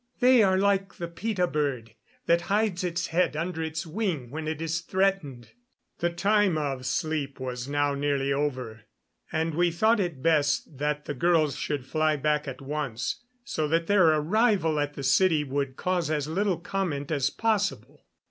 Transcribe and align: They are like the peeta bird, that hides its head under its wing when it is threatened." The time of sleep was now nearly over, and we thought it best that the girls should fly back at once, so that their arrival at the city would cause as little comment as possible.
They 0.19 0.41
are 0.41 0.57
like 0.57 0.95
the 0.95 1.07
peeta 1.07 1.45
bird, 1.45 1.93
that 2.25 2.41
hides 2.49 2.83
its 2.83 3.05
head 3.05 3.35
under 3.35 3.61
its 3.61 3.85
wing 3.85 4.31
when 4.31 4.47
it 4.47 4.59
is 4.59 4.79
threatened." 4.81 5.51
The 5.99 6.09
time 6.09 6.57
of 6.57 6.87
sleep 6.87 7.39
was 7.39 7.67
now 7.67 7.93
nearly 7.93 8.33
over, 8.33 8.81
and 9.31 9.53
we 9.53 9.69
thought 9.69 9.99
it 9.99 10.23
best 10.23 10.79
that 10.79 11.05
the 11.05 11.13
girls 11.13 11.55
should 11.55 11.85
fly 11.85 12.15
back 12.15 12.47
at 12.47 12.61
once, 12.61 13.23
so 13.43 13.67
that 13.67 13.85
their 13.85 14.07
arrival 14.07 14.79
at 14.79 14.95
the 14.95 15.03
city 15.03 15.43
would 15.43 15.75
cause 15.77 16.09
as 16.09 16.27
little 16.27 16.57
comment 16.57 17.11
as 17.11 17.29
possible. 17.29 18.03